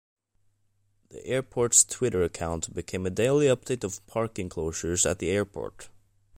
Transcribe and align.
The 1.09 1.23
airport's 1.27 1.83
Twitter 1.83 2.23
account 2.23 2.73
became 2.73 3.05
a 3.05 3.11
daily 3.11 3.45
update 3.45 3.83
of 3.83 4.03
parking 4.07 4.49
closures 4.49 5.07
at 5.07 5.19
the 5.19 5.29
airport. 5.29 5.89